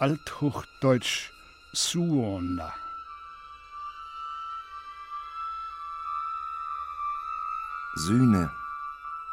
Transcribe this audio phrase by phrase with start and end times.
[0.00, 1.32] Althochdeutsch
[1.72, 2.72] Suona.
[7.96, 8.52] Sühne,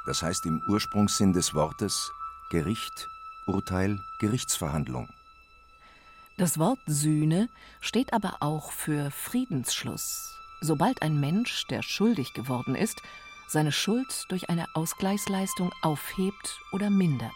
[0.07, 2.11] das heißt im Ursprungssinn des Wortes
[2.49, 3.09] Gericht,
[3.45, 5.07] Urteil, Gerichtsverhandlung.
[6.37, 7.47] Das Wort Sühne
[7.79, 10.35] steht aber auch für Friedensschluss.
[10.61, 13.03] Sobald ein Mensch, der schuldig geworden ist,
[13.47, 17.31] seine Schuld durch eine Ausgleichsleistung aufhebt oder mindert.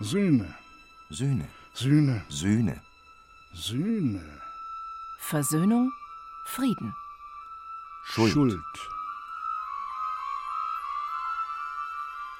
[0.00, 0.54] Sühne,
[1.08, 2.80] Sühne, Sühne, Sühne,
[3.52, 4.22] Sühne,
[5.18, 5.90] Versöhnung,
[6.46, 6.94] Frieden.
[8.04, 8.32] Schuld.
[8.32, 8.62] Schuld.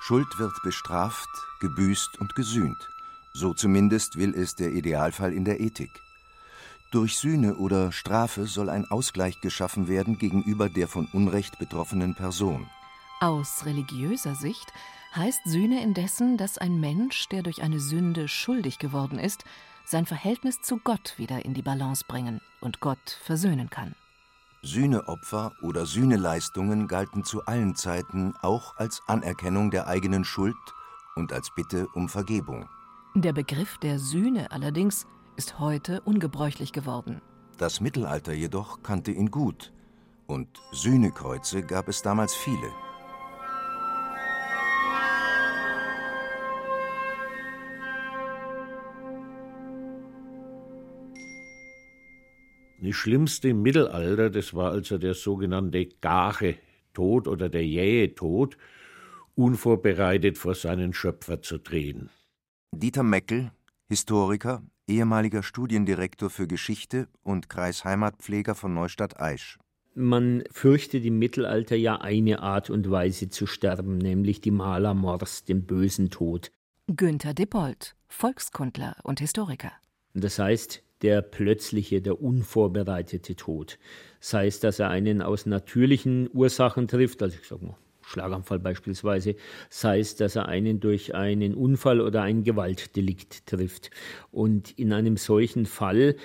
[0.02, 1.28] Schuld wird bestraft,
[1.58, 2.88] gebüßt und gesühnt.
[3.32, 5.90] So zumindest will es der Idealfall in der Ethik.
[6.92, 12.70] Durch Sühne oder Strafe soll ein Ausgleich geschaffen werden gegenüber der von Unrecht betroffenen Person.
[13.20, 14.72] Aus religiöser Sicht
[15.16, 19.44] heißt Sühne indessen, dass ein Mensch, der durch eine Sünde schuldig geworden ist,
[19.84, 23.94] sein Verhältnis zu Gott wieder in die Balance bringen und Gott versöhnen kann.
[24.62, 30.56] Sühneopfer oder Sühneleistungen galten zu allen Zeiten auch als Anerkennung der eigenen Schuld
[31.16, 32.68] und als Bitte um Vergebung.
[33.14, 35.06] Der Begriff der Sühne allerdings
[35.36, 37.20] ist heute ungebräuchlich geworden.
[37.58, 39.72] Das Mittelalter jedoch kannte ihn gut,
[40.26, 42.83] und Sühnekreuze gab es damals viele.
[52.84, 56.56] Das Schlimmste im Mittelalter, das war also der sogenannte Gache
[56.92, 58.58] Tod oder der jähe Tod,
[59.34, 62.10] unvorbereitet vor seinen Schöpfer zu treten.
[62.72, 63.52] Dieter Meckel,
[63.88, 69.58] Historiker, ehemaliger Studiendirektor für Geschichte und Kreisheimatpfleger von Neustadt-Aisch.
[69.94, 75.64] Man fürchtet im Mittelalter ja eine Art und Weise zu sterben, nämlich die Malermors, den
[75.64, 76.52] bösen Tod.
[76.88, 79.72] Günther Dippold, Volkskundler und Historiker.
[80.12, 83.78] Das heißt, der plötzliche, der unvorbereitete Tod.
[84.20, 89.36] Sei es, dass er einen aus natürlichen Ursachen trifft, also ich sag mal, Schlaganfall beispielsweise,
[89.68, 93.90] sei es, dass er einen durch einen Unfall oder ein Gewaltdelikt trifft.
[94.30, 96.16] Und in einem solchen Fall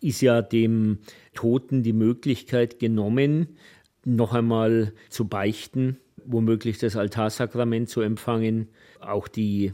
[0.00, 0.98] ist ja dem
[1.32, 3.56] Toten die Möglichkeit genommen,
[4.04, 8.68] noch einmal zu beichten, womöglich das Altarsakrament zu empfangen,
[9.00, 9.72] auch die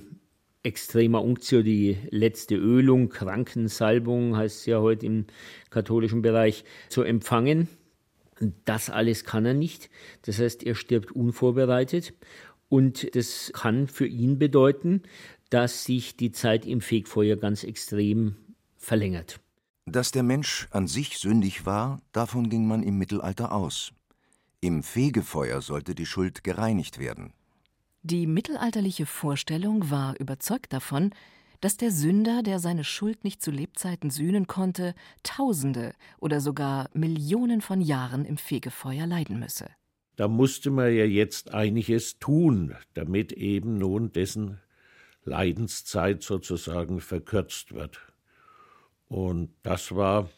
[0.63, 5.27] Extrema Unctio, die letzte Ölung, Krankensalbung heißt es ja heute im
[5.71, 7.69] katholischen Bereich, zu empfangen.
[8.65, 9.91] Das alles kann er nicht.
[10.23, 12.13] Das heißt, er stirbt unvorbereitet.
[12.69, 15.03] Und das kann für ihn bedeuten,
[15.49, 18.37] dass sich die Zeit im Fegfeuer ganz extrem
[18.77, 19.41] verlängert.
[19.87, 23.93] Dass der Mensch an sich sündig war, davon ging man im Mittelalter aus.
[24.61, 27.33] Im Fegefeuer sollte die Schuld gereinigt werden.
[28.03, 31.11] Die mittelalterliche Vorstellung war überzeugt davon,
[31.61, 37.61] dass der Sünder, der seine Schuld nicht zu Lebzeiten sühnen konnte, Tausende oder sogar Millionen
[37.61, 39.69] von Jahren im Fegefeuer leiden müsse.
[40.17, 44.61] Da musste man ja jetzt einiges tun, damit eben nun dessen
[45.25, 48.01] Leidenszeit sozusagen verkürzt wird.
[49.09, 50.31] Und das war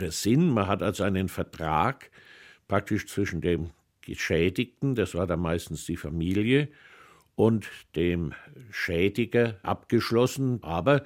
[0.00, 0.50] der Sinn.
[0.50, 2.10] Man hat also einen Vertrag
[2.66, 3.70] praktisch zwischen dem
[4.02, 6.68] Geschädigten, das war dann meistens die Familie,
[7.38, 8.34] und dem
[8.72, 10.58] Schädiger abgeschlossen.
[10.62, 11.04] Aber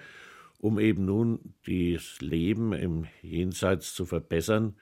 [0.60, 4.74] um eben nun das Leben im Jenseits zu verbessern,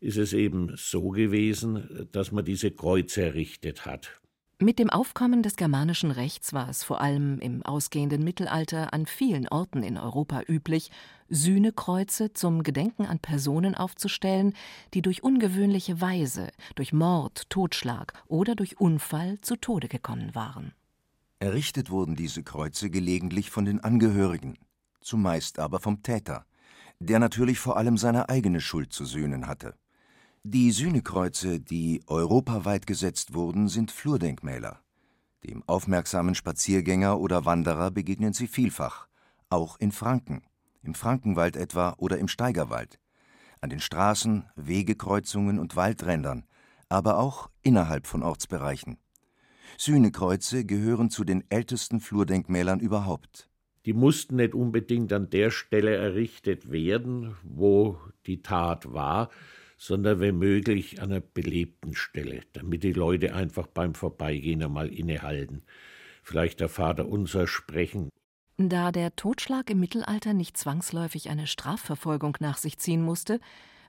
[0.00, 4.20] ist es eben so gewesen, dass man diese Kreuze errichtet hat.
[4.58, 9.46] Mit dem Aufkommen des germanischen Rechts war es vor allem im ausgehenden Mittelalter an vielen
[9.48, 10.90] Orten in Europa üblich,
[11.28, 14.54] Sühnekreuze zum Gedenken an Personen aufzustellen,
[14.94, 20.72] die durch ungewöhnliche Weise, durch Mord, Totschlag oder durch Unfall zu Tode gekommen waren.
[21.38, 24.56] Errichtet wurden diese Kreuze gelegentlich von den Angehörigen,
[25.02, 26.46] zumeist aber vom Täter,
[26.98, 29.74] der natürlich vor allem seine eigene Schuld zu sühnen hatte.
[30.48, 34.78] Die Sühnekreuze, die europaweit gesetzt wurden, sind Flurdenkmäler.
[35.42, 39.08] Dem aufmerksamen Spaziergänger oder Wanderer begegnen sie vielfach,
[39.50, 40.44] auch in Franken,
[40.84, 43.00] im Frankenwald etwa oder im Steigerwald,
[43.60, 46.44] an den Straßen, Wegekreuzungen und Waldrändern,
[46.88, 48.98] aber auch innerhalb von Ortsbereichen.
[49.78, 53.50] Sühnekreuze gehören zu den ältesten Flurdenkmälern überhaupt.
[53.84, 59.28] Die mussten nicht unbedingt an der Stelle errichtet werden, wo die Tat war,
[59.76, 65.62] sondern wenn möglich an einer belebten Stelle, damit die Leute einfach beim Vorbeigehen einmal innehalten.
[66.22, 68.08] Vielleicht der Vater unser sprechen.
[68.58, 73.38] Da der Totschlag im Mittelalter nicht zwangsläufig eine Strafverfolgung nach sich ziehen musste,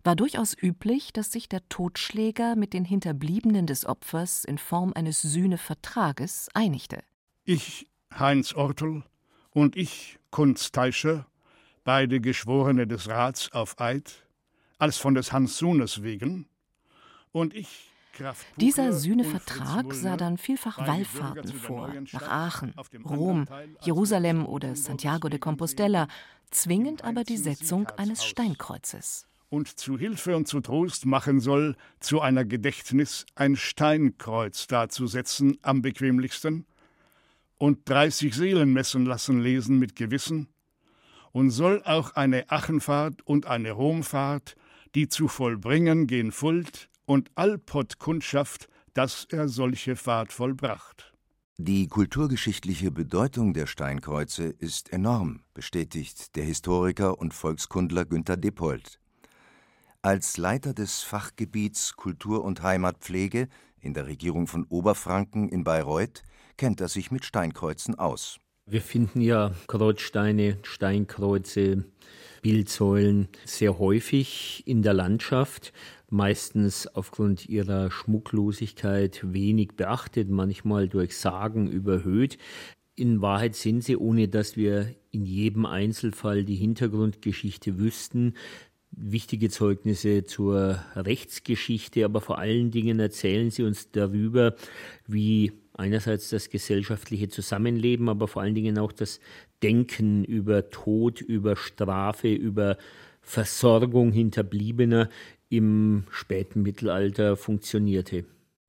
[0.04, 5.22] war durchaus üblich, dass sich der Totschläger mit den Hinterbliebenen des Opfers in Form eines
[5.22, 7.01] Sühnevertrages einigte.
[7.44, 9.04] Ich, Heinz Ortel,
[9.51, 11.25] und ich, Kunz Teischer,
[11.84, 14.26] beide Geschworene des Rats auf Eid,
[14.77, 16.47] als von des Hans Sohnes wegen,
[17.31, 17.91] und ich,
[18.57, 22.74] dieser Sühnevertrag sah dann vielfach Wallfahrten vor, nach Aachen,
[23.06, 23.45] Rom,
[23.83, 26.07] Jerusalem oder Santiago de Compostela,
[26.50, 29.27] zwingend aber die Setzung eines Steinkreuzes.
[29.50, 35.81] Und zu Hilfe und zu Trost machen soll, zu einer Gedächtnis ein Steinkreuz darzusetzen am
[35.81, 36.65] bequemlichsten,
[37.59, 40.47] und dreißig Seelen messen lassen lesen mit Gewissen,
[41.33, 44.56] und soll auch eine Achenfahrt und eine Romfahrt,
[44.98, 51.14] die zu vollbringen gen Fuld und allpott Kundschaft, dass er solche Fahrt vollbracht.
[51.58, 59.00] Die kulturgeschichtliche Bedeutung der Steinkreuze ist enorm, bestätigt der Historiker und Volkskundler Günter Dippold.
[60.02, 63.50] Als Leiter des Fachgebiets Kultur und Heimatpflege
[63.80, 66.24] in der Regierung von Oberfranken in Bayreuth
[66.58, 68.40] kennt er sich mit Steinkreuzen aus.
[68.69, 71.86] Wir finden ja Kreuzsteine, Steinkreuze,
[72.42, 75.72] Bildsäulen sehr häufig in der Landschaft,
[76.10, 82.38] meistens aufgrund ihrer Schmucklosigkeit wenig beachtet, manchmal durch Sagen überhöht.
[82.98, 88.34] In Wahrheit sind sie, ohne dass wir in jedem Einzelfall die Hintergrundgeschichte wüssten,
[88.92, 94.56] wichtige Zeugnisse zur Rechtsgeschichte, aber vor allen Dingen erzählen sie uns darüber,
[95.06, 99.19] wie einerseits das gesellschaftliche Zusammenleben, aber vor allen Dingen auch das
[99.63, 102.77] Denken über Tod, über Strafe, über
[103.21, 105.09] Versorgung Hinterbliebener
[105.50, 108.25] im späten Mittelalter funktionierte.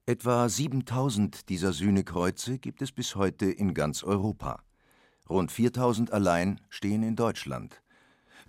[0.07, 4.63] Etwa 7000 dieser Sühnekreuze gibt es bis heute in ganz Europa.
[5.29, 7.83] Rund 4000 allein stehen in Deutschland.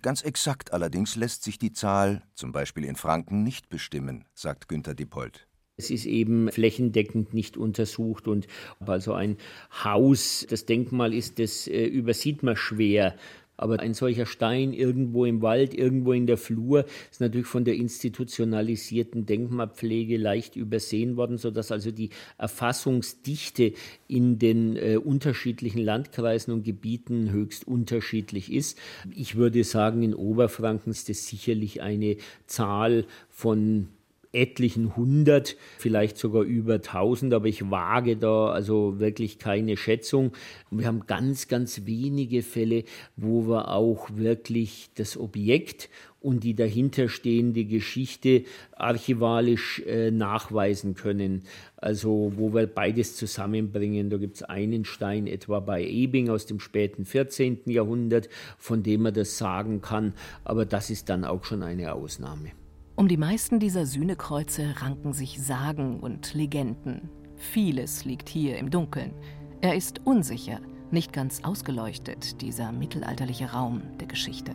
[0.02, 4.94] Ganz exakt allerdings lässt sich die Zahl, zum Beispiel in Franken, nicht bestimmen, sagt Günter
[4.94, 5.49] Dippold.
[5.80, 8.46] Es ist eben flächendeckend nicht untersucht und
[8.80, 9.38] also ein
[9.82, 13.14] Haus, das Denkmal ist, das äh, übersieht man schwer.
[13.56, 17.74] Aber ein solcher Stein irgendwo im Wald, irgendwo in der Flur, ist natürlich von der
[17.74, 23.74] institutionalisierten Denkmalpflege leicht übersehen worden, sodass also die Erfassungsdichte
[24.08, 28.78] in den äh, unterschiedlichen Landkreisen und Gebieten höchst unterschiedlich ist.
[29.14, 32.16] Ich würde sagen, in Oberfranken ist es sicherlich eine
[32.46, 33.88] Zahl von
[34.32, 40.32] etlichen hundert, vielleicht sogar über tausend, aber ich wage da also wirklich keine Schätzung.
[40.70, 42.84] Wir haben ganz, ganz wenige Fälle,
[43.16, 45.88] wo wir auch wirklich das Objekt
[46.20, 48.44] und die dahinterstehende Geschichte
[48.76, 51.44] archivalisch äh, nachweisen können.
[51.76, 54.10] Also wo wir beides zusammenbringen.
[54.10, 57.60] Da gibt es einen Stein etwa bei Ebing aus dem späten 14.
[57.66, 58.28] Jahrhundert,
[58.58, 60.12] von dem man das sagen kann,
[60.44, 62.52] aber das ist dann auch schon eine Ausnahme.
[63.00, 67.08] Um die meisten dieser Sühnekreuze ranken sich Sagen und Legenden.
[67.34, 69.14] Vieles liegt hier im Dunkeln.
[69.62, 70.60] Er ist unsicher,
[70.90, 74.52] nicht ganz ausgeleuchtet, dieser mittelalterliche Raum der Geschichte.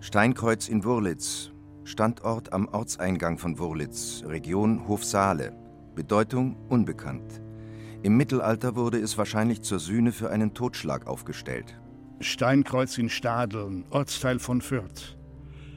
[0.00, 1.50] Steinkreuz in Wurlitz,
[1.84, 5.56] Standort am Ortseingang von Wurlitz, Region Hofsaale,
[5.94, 7.40] Bedeutung unbekannt.
[8.02, 11.74] Im Mittelalter wurde es wahrscheinlich zur Sühne für einen Totschlag aufgestellt.
[12.20, 15.16] Steinkreuz in Stadeln, Ortsteil von Fürth.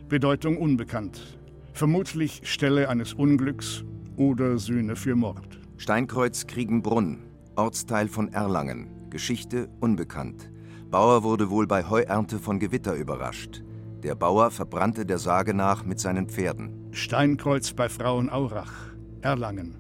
[0.08, 1.38] Bedeutung unbekannt.
[1.74, 3.84] Vermutlich Stelle eines Unglücks
[4.16, 5.60] oder Sühne für Mord.
[5.78, 7.24] Steinkreuz Kriegenbrunn,
[7.56, 9.10] Ortsteil von Erlangen.
[9.10, 10.52] Geschichte unbekannt.
[10.92, 13.64] Bauer wurde wohl bei Heuernte von Gewitter überrascht.
[14.04, 16.88] Der Bauer verbrannte der Sage nach mit seinen Pferden.
[16.92, 18.74] Steinkreuz bei Frauenaurach,
[19.22, 19.76] Erlangen.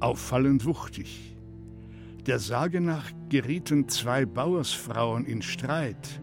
[0.00, 1.35] Auffallend wuchtig.
[2.26, 6.20] Der Sage nach gerieten zwei Bauersfrauen in Streit,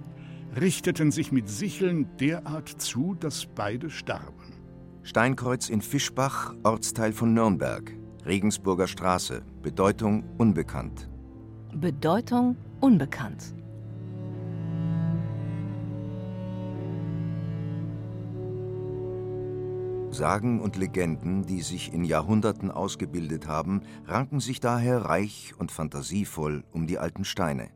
[0.60, 4.60] richteten sich mit Sicheln derart zu, dass beide starben.
[5.04, 7.96] Steinkreuz in Fischbach, Ortsteil von Nürnberg,
[8.26, 11.10] Regensburger Straße, Bedeutung unbekannt.
[11.74, 13.56] Bedeutung unbekannt.
[20.14, 26.64] Sagen und Legenden, die sich in Jahrhunderten ausgebildet haben, ranken sich daher reich und fantasievoll
[26.72, 27.70] um die alten Steine.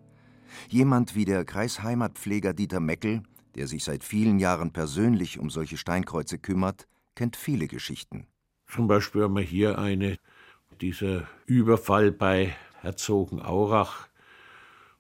[0.70, 3.24] Jemand wie der Kreisheimatpfleger Dieter Meckel,
[3.56, 8.28] der sich seit vielen Jahren persönlich um solche Steinkreuze kümmert, kennt viele Geschichten.
[8.68, 10.18] Zum Beispiel haben wir hier eine,
[10.80, 14.08] dieser Überfall bei Herzogenaurach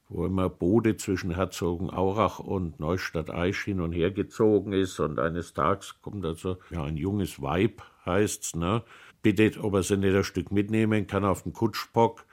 [0.09, 6.01] wo immer Bode zwischen Herzogenaurach und Neustadt-Aisch hin und her gezogen ist und eines Tages
[6.01, 8.83] kommt also ja, ein junges Weib, heißt's, ne,
[9.21, 12.25] bittet, ob er sie nicht ein Stück mitnehmen kann auf den Kutschbock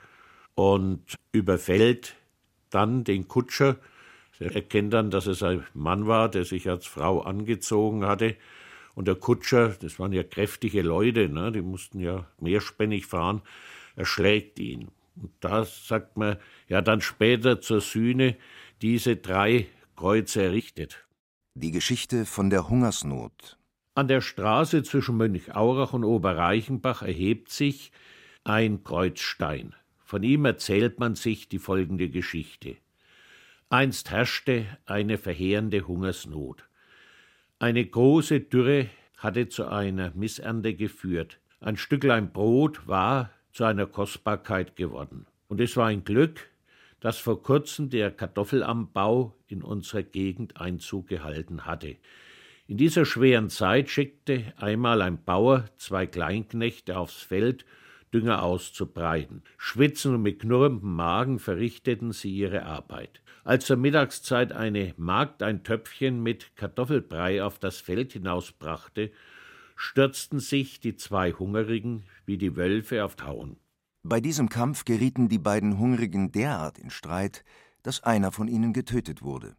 [0.55, 2.15] und überfällt
[2.69, 3.77] dann den Kutscher.
[4.39, 8.35] Er erkennt dann, dass es ein Mann war, der sich als Frau angezogen hatte.
[8.93, 13.41] Und der Kutscher, das waren ja kräftige Leute, ne, die mussten ja mehrspännig fahren,
[13.97, 14.89] erschlägt ihn.
[15.15, 18.35] Und da sagt man, ja dann später zur Sühne
[18.81, 21.05] diese drei Kreuze errichtet.
[21.53, 23.57] Die Geschichte von der Hungersnot.
[23.93, 27.93] An der Straße zwischen Mönchaurach und Oberreichenbach erhebt sich
[28.43, 29.73] ein Kreuzstein.
[30.03, 32.75] Von ihm erzählt man sich die folgende Geschichte.
[33.69, 36.67] Einst herrschte eine verheerende Hungersnot.
[37.57, 41.39] Eine große Dürre hatte zu einer Missernte geführt.
[41.61, 45.27] Ein Stücklein Brot war zu einer Kostbarkeit geworden.
[45.47, 46.49] Und es war ein Glück,
[46.99, 51.95] dass vor kurzem der Kartoffelanbau in unserer Gegend Einzug gehalten hatte.
[52.67, 57.65] In dieser schweren Zeit schickte einmal ein Bauer zwei Kleinknechte aufs Feld,
[58.13, 59.41] Dünger auszubreiten.
[59.57, 63.21] Schwitzend und mit knurrendem Magen verrichteten sie ihre Arbeit.
[63.45, 69.11] Als zur Mittagszeit eine Magd ein Töpfchen mit Kartoffelbrei auf das Feld hinausbrachte,
[69.75, 73.57] stürzten sich die zwei Hungerigen wie die Wölfe auf Tauen.
[74.03, 77.43] Bei diesem Kampf gerieten die beiden Hungrigen derart in Streit,
[77.83, 79.55] dass einer von ihnen getötet wurde.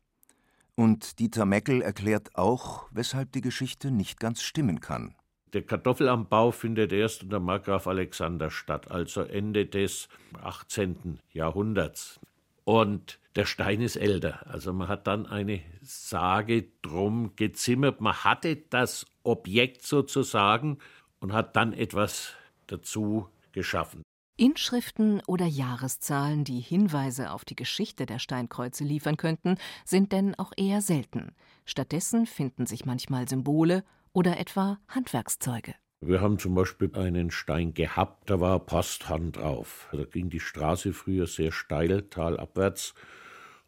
[0.74, 5.14] Und Dieter Meckel erklärt auch, weshalb die Geschichte nicht ganz stimmen kann.
[5.52, 10.08] Der Kartoffelanbau findet erst unter Markgraf Alexander statt, also Ende des
[10.42, 11.20] 18.
[11.32, 12.20] Jahrhunderts.
[12.64, 14.46] Und der Stein ist älter.
[14.46, 18.00] Also man hat dann eine Sage drum gezimmert.
[18.00, 20.78] Man hatte das Objekt sozusagen
[21.20, 22.32] und hat dann etwas
[22.66, 24.02] dazu geschaffen.
[24.38, 30.52] Inschriften oder Jahreszahlen, die Hinweise auf die Geschichte der Steinkreuze liefern könnten, sind denn auch
[30.56, 31.34] eher selten.
[31.64, 35.74] Stattdessen finden sich manchmal Symbole oder etwa Handwerkszeuge.
[36.02, 39.88] Wir haben zum Beispiel einen Stein gehabt, da war Posthand drauf.
[39.92, 42.94] Da ging die Straße früher sehr steil, talabwärts.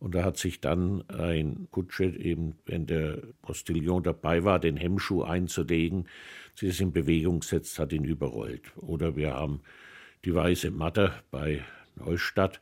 [0.00, 5.22] Und da hat sich dann ein Kutscher, eben wenn der Postillon dabei war, den Hemmschuh
[5.22, 6.06] einzulegen,
[6.54, 8.76] sich es in Bewegung gesetzt hat, ihn überrollt.
[8.76, 9.60] Oder wir haben
[10.24, 11.64] die Weiße Matte bei
[11.96, 12.60] Neustadt.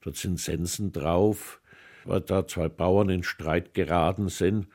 [0.00, 1.60] Dort sind Sensen drauf,
[2.04, 4.66] weil da zwei Bauern in Streit geraten sind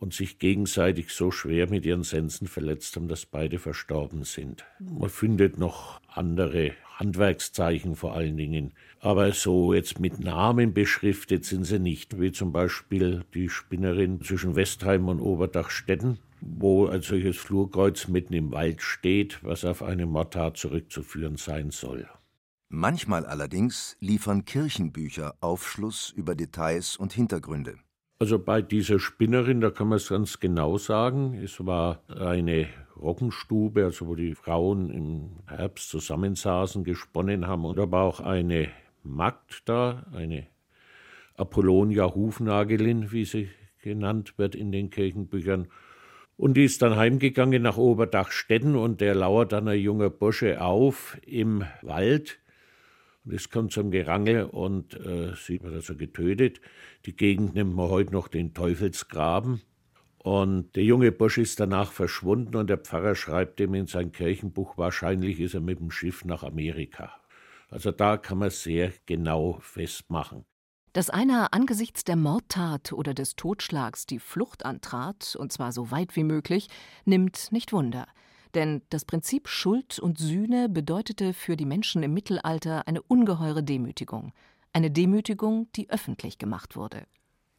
[0.00, 4.64] und sich gegenseitig so schwer mit ihren Sensen verletzt haben, dass beide verstorben sind.
[4.78, 11.64] Man findet noch andere Handwerkszeichen vor allen Dingen, aber so jetzt mit Namen beschriftet sind
[11.64, 18.08] sie nicht, wie zum Beispiel die Spinnerin zwischen Westheim und Oberdachstetten, wo ein solches Flurkreuz
[18.08, 22.08] mitten im Wald steht, was auf eine Mordtat zurückzuführen sein soll.
[22.70, 27.76] Manchmal allerdings liefern Kirchenbücher Aufschluss über Details und Hintergründe.
[28.22, 32.68] Also bei dieser Spinnerin, da kann man es ganz genau sagen, es war eine
[33.00, 37.64] Roggenstube, also wo die Frauen im Herbst zusammensaßen, gesponnen haben.
[37.64, 38.68] Und da war auch eine
[39.02, 40.46] Magd da, eine
[41.34, 43.48] Apollonia Hufnagelin, wie sie
[43.80, 45.68] genannt wird in den Kirchenbüchern.
[46.36, 51.16] Und die ist dann heimgegangen nach Oberdachstetten und der lauert dann ein junger Bursche auf
[51.24, 52.38] im Wald
[53.24, 56.60] und es kommt zum Gerangel und äh, sie wird also getötet.
[57.06, 59.60] Die Gegend nennt man heute noch den Teufelsgraben.
[60.22, 64.76] Und der junge Bursch ist danach verschwunden und der Pfarrer schreibt ihm in sein Kirchenbuch,
[64.76, 67.14] wahrscheinlich ist er mit dem Schiff nach Amerika.
[67.70, 70.44] Also da kann man sehr genau festmachen.
[70.92, 76.16] Dass einer angesichts der Mordtat oder des Totschlags die Flucht antrat, und zwar so weit
[76.16, 76.68] wie möglich,
[77.04, 78.06] nimmt nicht Wunder.
[78.54, 84.32] Denn das Prinzip Schuld und Sühne bedeutete für die Menschen im Mittelalter eine ungeheure Demütigung.
[84.72, 87.06] Eine Demütigung, die öffentlich gemacht wurde.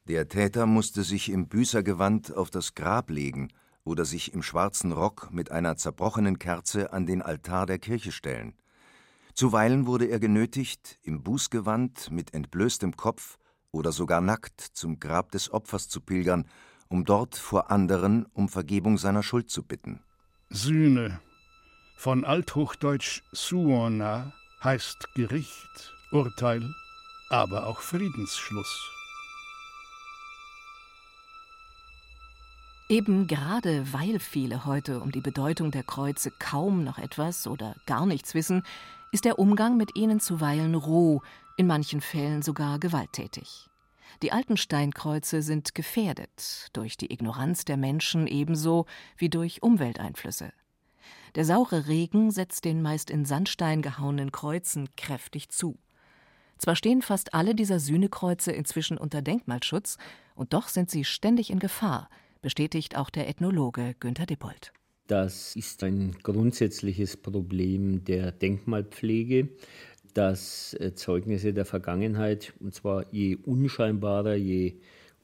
[0.07, 3.50] Der Täter musste sich im Büßergewand auf das Grab legen
[3.83, 8.53] oder sich im schwarzen Rock mit einer zerbrochenen Kerze an den Altar der Kirche stellen.
[9.33, 13.38] Zuweilen wurde er genötigt, im Bußgewand mit entblößtem Kopf
[13.71, 16.45] oder sogar nackt zum Grab des Opfers zu pilgern,
[16.89, 20.01] um dort vor anderen um Vergebung seiner Schuld zu bitten.
[20.53, 21.22] Sühne,
[21.96, 26.62] von althochdeutsch suona, heißt Gericht, Urteil,
[27.29, 28.91] aber auch Friedensschluss.
[32.89, 38.05] Eben gerade weil viele heute um die Bedeutung der Kreuze kaum noch etwas oder gar
[38.05, 38.63] nichts wissen,
[39.13, 41.22] ist der Umgang mit ihnen zuweilen roh,
[41.55, 43.71] in manchen Fällen sogar gewalttätig.
[44.22, 48.86] Die alten Steinkreuze sind gefährdet, durch die Ignoranz der Menschen ebenso
[49.18, 50.51] wie durch Umwelteinflüsse.
[51.36, 55.80] Der saure Regen setzt den meist in Sandstein gehauenen Kreuzen kräftig zu.
[56.58, 59.98] Zwar stehen fast alle dieser Sühnekreuze inzwischen unter Denkmalschutz,
[60.36, 62.10] und doch sind sie ständig in Gefahr,
[62.41, 64.72] bestätigt auch der Ethnologe Günter Dippold.
[65.08, 69.50] Das ist ein grundsätzliches Problem der Denkmalpflege,
[70.13, 74.75] dass äh, Zeugnisse der Vergangenheit, und zwar je unscheinbarer, je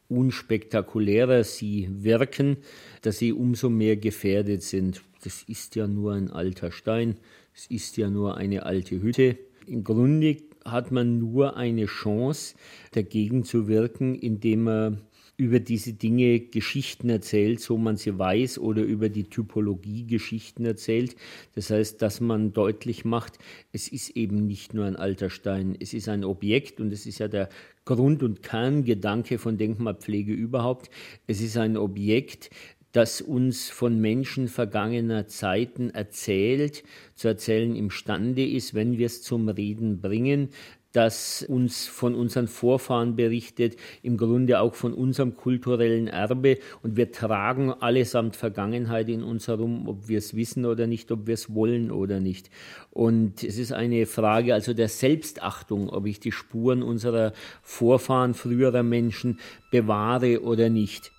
[0.10, 2.58] unspektakulärer sie wirken,
[3.02, 5.02] dass sie umso mehr gefährdet sind.
[5.24, 7.18] Das ist ja nur ein alter Stein,
[7.54, 9.38] es ist ja nur eine alte Hütte.
[9.66, 12.56] Im Grunde hat man nur eine Chance,
[12.92, 15.02] dagegen zu wirken, indem man
[15.38, 21.16] über diese Dinge Geschichten erzählt, so man sie weiß, oder über die Typologie Geschichten erzählt.
[21.54, 23.38] Das heißt, dass man deutlich macht,
[23.72, 27.20] es ist eben nicht nur ein alter Stein, es ist ein Objekt und es ist
[27.20, 27.50] ja der
[27.86, 30.90] Grund- und Kerngedanke von Denkmalpflege überhaupt.
[31.28, 32.50] Es ist ein Objekt,
[32.92, 39.50] das uns von Menschen vergangener Zeiten erzählt, zu erzählen imstande ist, wenn wir es zum
[39.50, 40.50] Reden bringen,
[40.98, 46.58] das uns von unseren Vorfahren berichtet, im Grunde auch von unserem kulturellen Erbe.
[46.82, 51.28] Und wir tragen allesamt Vergangenheit in uns herum, ob wir es wissen oder nicht, ob
[51.28, 52.50] wir es wollen oder nicht.
[52.90, 58.82] Und es ist eine Frage also der Selbstachtung, ob ich die Spuren unserer Vorfahren, früherer
[58.82, 59.40] Menschen
[59.70, 61.12] bewahre oder nicht.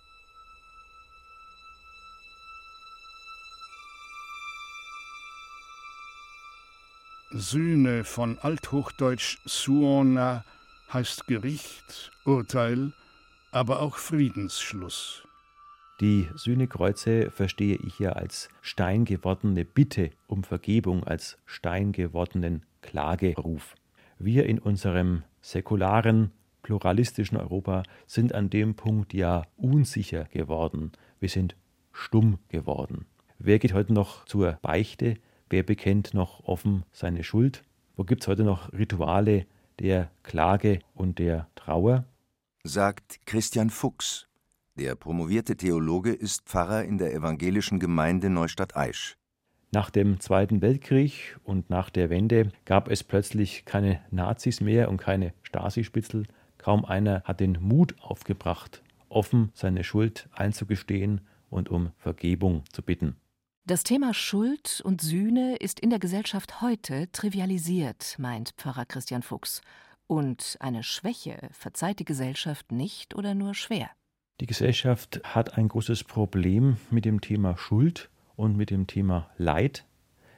[7.38, 10.44] Sühne von althochdeutsch suona
[10.92, 12.92] heißt Gericht, Urteil,
[13.52, 15.22] aber auch Friedensschluss.
[16.00, 23.76] Die Sühnekreuze verstehe ich ja als steingewordene Bitte um Vergebung, als steingewordenen Klageruf.
[24.18, 30.90] Wir in unserem säkularen, pluralistischen Europa sind an dem Punkt ja unsicher geworden.
[31.20, 31.54] Wir sind
[31.92, 33.06] stumm geworden.
[33.38, 35.18] Wer geht heute noch zur Beichte?
[35.50, 37.64] Wer bekennt noch offen seine Schuld?
[37.96, 39.46] Wo gibt es heute noch Rituale
[39.78, 42.04] der Klage und der Trauer?
[42.64, 44.28] Sagt Christian Fuchs.
[44.76, 49.16] Der promovierte Theologe ist Pfarrer in der evangelischen Gemeinde Neustadt-Aisch.
[49.72, 54.98] Nach dem Zweiten Weltkrieg und nach der Wende gab es plötzlich keine Nazis mehr und
[54.98, 56.26] keine Stasi-Spitzel.
[56.58, 63.16] Kaum einer hat den Mut aufgebracht, offen seine Schuld einzugestehen und um Vergebung zu bitten.
[63.68, 69.60] Das Thema Schuld und Sühne ist in der Gesellschaft heute trivialisiert, meint Pfarrer Christian Fuchs.
[70.06, 73.90] Und eine Schwäche verzeiht die Gesellschaft nicht oder nur schwer.
[74.40, 79.84] Die Gesellschaft hat ein großes Problem mit dem Thema Schuld und mit dem Thema Leid.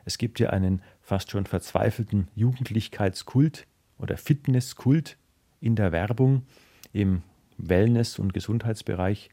[0.05, 5.17] Es gibt ja einen fast schon verzweifelten Jugendlichkeitskult oder Fitnesskult
[5.61, 6.47] in der Werbung,
[6.93, 7.23] im
[7.59, 9.31] Wellness- und Gesundheitsbereich.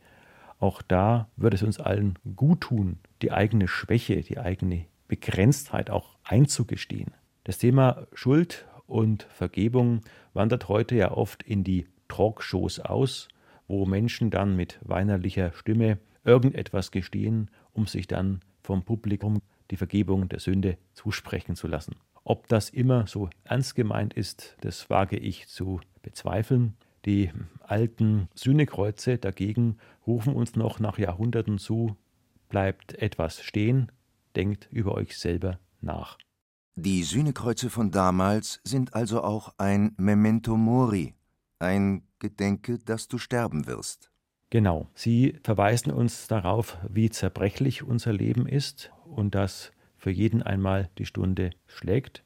[0.59, 6.17] Auch da würde es uns allen gut tun, die eigene Schwäche, die eigene Begrenztheit auch
[6.23, 7.11] einzugestehen.
[7.43, 10.01] Das Thema Schuld und Vergebung
[10.33, 13.27] wandert heute ja oft in die Talkshows aus,
[13.67, 19.41] wo Menschen dann mit weinerlicher Stimme irgendetwas gestehen, um sich dann vom Publikum
[19.71, 21.95] die Vergebung der Sünde zusprechen zu lassen.
[22.23, 26.75] Ob das immer so ernst gemeint ist, das wage ich zu bezweifeln.
[27.07, 31.95] Die alten Sühnekreuze dagegen rufen uns noch nach Jahrhunderten zu,
[32.49, 33.93] bleibt etwas stehen,
[34.35, 36.17] denkt über euch selber nach.
[36.75, 41.13] Die Sühnekreuze von damals sind also auch ein Memento Mori,
[41.59, 44.11] ein Gedenke, dass du sterben wirst.
[44.49, 50.89] Genau, sie verweisen uns darauf, wie zerbrechlich unser Leben ist und dass für jeden einmal
[50.97, 52.25] die Stunde schlägt.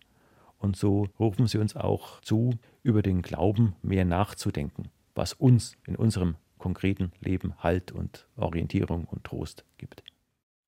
[0.57, 5.95] Und so rufen sie uns auch zu, über den Glauben mehr nachzudenken, was uns in
[5.95, 10.03] unserem konkreten Leben Halt und Orientierung und Trost gibt.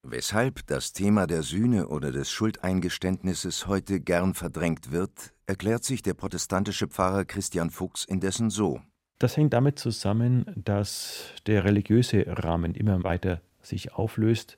[0.06, 6.14] Weshalb das Thema der Sühne oder des Schuldeingeständnisses heute gern verdrängt wird, erklärt sich der
[6.14, 8.82] protestantische Pfarrer Christian Fuchs indessen so.
[9.20, 14.58] Das hängt damit zusammen, dass der religiöse Rahmen immer weiter sich auflöst.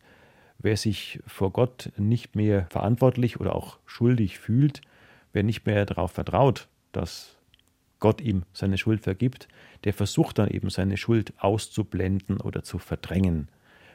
[0.57, 4.81] Wer sich vor Gott nicht mehr verantwortlich oder auch schuldig fühlt,
[5.31, 7.35] wer nicht mehr darauf vertraut, dass
[7.99, 9.47] Gott ihm seine Schuld vergibt,
[9.84, 13.49] der versucht dann eben seine Schuld auszublenden oder zu verdrängen.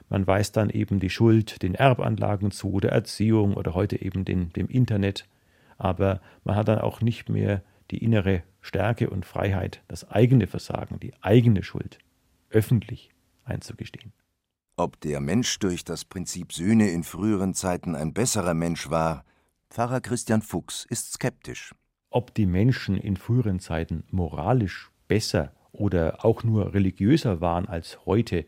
[0.08, 4.52] Man weist dann eben die Schuld den Erbanlagen zu, der Erziehung oder heute eben den,
[4.52, 5.28] dem Internet.
[5.78, 10.98] Aber man hat dann auch nicht mehr die innere Stärke und Freiheit, das eigene Versagen,
[11.00, 11.98] die eigene Schuld
[12.50, 13.10] öffentlich
[13.44, 14.12] einzugestehen.
[14.76, 19.24] Ob der Mensch durch das Prinzip Sühne in früheren Zeiten ein besserer Mensch war,
[19.70, 21.74] Pfarrer Christian Fuchs ist skeptisch.
[22.10, 28.44] Ob die Menschen in früheren Zeiten moralisch besser oder auch nur religiöser waren als heute,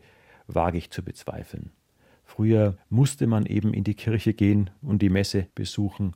[0.47, 1.71] wage ich zu bezweifeln.
[2.25, 6.15] Früher musste man eben in die Kirche gehen und die Messe besuchen.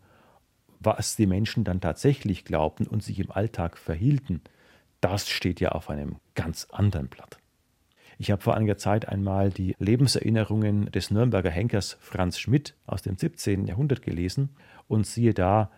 [0.79, 4.41] was die Menschen dann tatsächlich glaubten und sich im Alltag verhielten,
[5.01, 7.39] das steht ja auf einem ganz anderen Blatt.
[8.19, 13.17] Ich habe vor einiger Zeit einmal die Lebenserinnerungen des Nürnberger Henkers Franz Schmidt aus dem
[13.17, 13.65] 17.
[13.65, 14.49] Jahrhundert gelesen
[14.87, 15.71] und siehe da,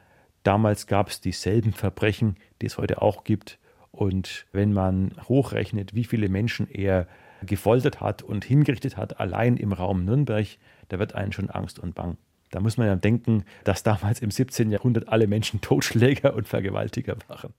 [0.43, 3.59] damals gab es dieselben Verbrechen, die es heute auch gibt.
[3.91, 7.07] Und wenn man hochrechnet, wie viele Menschen er
[7.43, 10.47] gefoltert hat und hingerichtet hat, allein im Raum Nürnberg,
[10.89, 12.17] da wird einen schon Angst und Bang.
[12.51, 14.71] Da muss man ja denken, dass damals im 17.
[14.71, 17.53] Jahrhundert alle Menschen Totschläger und Vergewaltiger waren.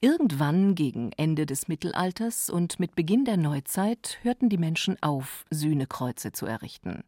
[0.00, 6.32] Irgendwann gegen Ende des Mittelalters und mit Beginn der Neuzeit hörten die Menschen auf, Sühnekreuze
[6.32, 7.02] zu errichten.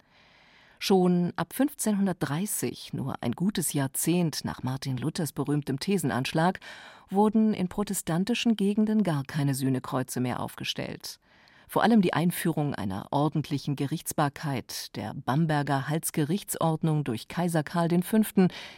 [0.79, 6.61] Schon ab 1530, nur ein gutes Jahrzehnt nach Martin Luthers berühmtem Thesenanschlag,
[7.11, 11.19] wurden in protestantischen Gegenden gar keine Sühnekreuze mehr aufgestellt.
[11.67, 18.19] Vor allem die Einführung einer ordentlichen Gerichtsbarkeit, der Bamberger Halsgerichtsordnung durch Kaiser Karl V.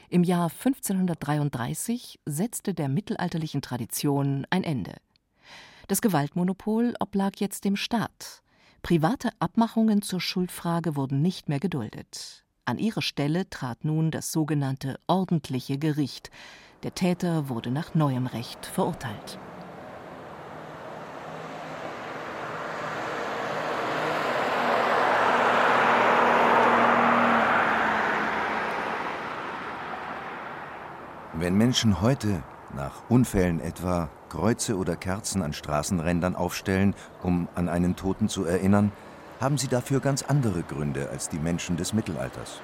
[0.09, 4.95] im Jahr 1533 setzte der mittelalterlichen Tradition ein Ende.
[5.87, 8.43] Das Gewaltmonopol oblag jetzt dem Staat.
[8.83, 12.45] Private Abmachungen zur Schuldfrage wurden nicht mehr geduldet.
[12.65, 16.31] An ihre Stelle trat nun das sogenannte ordentliche Gericht.
[16.83, 19.39] Der Täter wurde nach neuem Recht verurteilt.
[31.35, 32.43] Wenn Menschen heute,
[32.75, 38.93] nach Unfällen etwa, Kreuze oder Kerzen an Straßenrändern aufstellen, um an einen Toten zu erinnern,
[39.41, 42.63] haben sie dafür ganz andere Gründe als die Menschen des Mittelalters.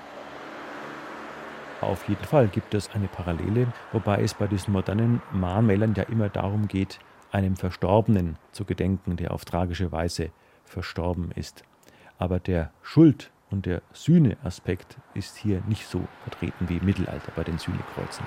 [1.82, 6.30] Auf jeden Fall gibt es eine Parallele, wobei es bei diesen modernen Mahnmälern ja immer
[6.30, 6.98] darum geht,
[7.32, 10.30] einem Verstorbenen zu gedenken, der auf tragische Weise
[10.64, 11.64] verstorben ist.
[12.18, 17.44] Aber der Schuld- und der Sühne-Aspekt ist hier nicht so vertreten wie im Mittelalter bei
[17.44, 18.26] den Sühnekreuzen.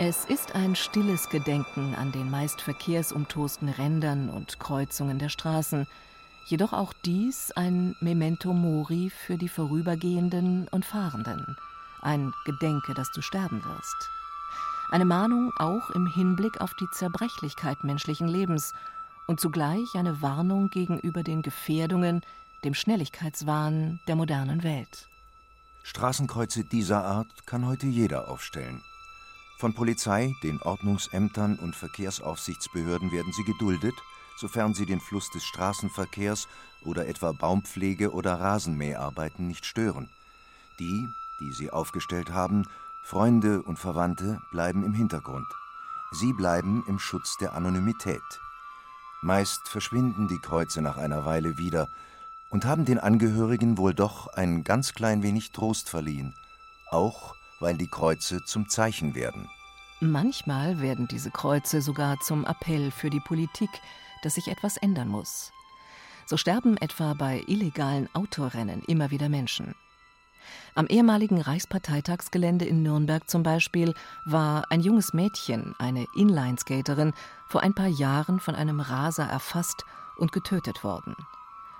[0.00, 5.88] Es ist ein stilles Gedenken an den meist verkehrsumtosten Rändern und Kreuzungen der Straßen,
[6.46, 11.56] jedoch auch dies ein Memento Mori für die Vorübergehenden und Fahrenden,
[12.00, 14.10] ein Gedenke, dass du sterben wirst.
[14.92, 18.74] Eine Mahnung auch im Hinblick auf die Zerbrechlichkeit menschlichen Lebens
[19.26, 22.20] und zugleich eine Warnung gegenüber den Gefährdungen,
[22.62, 25.08] dem Schnelligkeitswahn der modernen Welt.
[25.82, 28.80] Straßenkreuze dieser Art kann heute jeder aufstellen.
[29.58, 33.94] Von Polizei, den Ordnungsämtern und Verkehrsaufsichtsbehörden werden sie geduldet,
[34.36, 36.46] sofern sie den Fluss des Straßenverkehrs
[36.84, 40.08] oder etwa Baumpflege oder Rasenmäharbeiten nicht stören.
[40.78, 41.08] Die,
[41.40, 42.68] die sie aufgestellt haben,
[43.02, 45.48] Freunde und Verwandte, bleiben im Hintergrund.
[46.12, 48.22] Sie bleiben im Schutz der Anonymität.
[49.22, 51.88] Meist verschwinden die Kreuze nach einer Weile wieder
[52.48, 56.32] und haben den Angehörigen wohl doch ein ganz klein wenig Trost verliehen,
[56.92, 59.48] auch weil die Kreuze zum Zeichen werden.
[60.00, 63.70] Manchmal werden diese Kreuze sogar zum Appell für die Politik,
[64.22, 65.52] dass sich etwas ändern muss.
[66.26, 69.74] So sterben etwa bei illegalen Autorennen immer wieder Menschen.
[70.74, 73.94] Am ehemaligen Reichsparteitagsgelände in Nürnberg zum Beispiel
[74.24, 77.12] war ein junges Mädchen, eine Inlineskaterin,
[77.48, 79.84] vor ein paar Jahren von einem Raser erfasst
[80.16, 81.16] und getötet worden.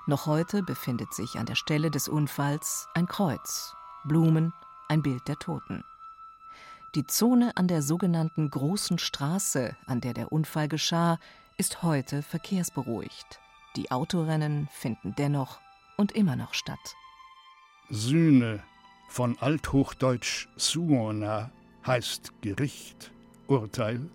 [0.07, 4.53] Noch heute befindet sich an der Stelle des Unfalls ein Kreuz, Blumen
[4.89, 5.85] ein Bild der Toten.
[6.95, 11.19] Die Zone an der sogenannten Großen Straße, an der der Unfall geschah,
[11.59, 13.41] ist heute verkehrsberuhigt.
[13.77, 15.61] Die Autorennen finden dennoch
[15.97, 16.79] und immer noch statt.
[17.91, 18.63] Sühne
[19.09, 21.51] von althochdeutsch suona
[21.87, 23.13] heißt Gericht,
[23.47, 24.09] Urteil,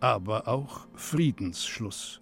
[0.00, 2.20] aber auch Friedensschluss.